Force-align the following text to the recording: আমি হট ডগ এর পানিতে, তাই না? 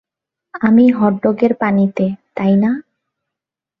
আমি 0.61 0.85
হট 0.91 1.13
ডগ 1.23 1.39
এর 1.43 1.53
পানিতে, 1.61 2.05
তাই 2.37 2.53
না? 2.63 2.71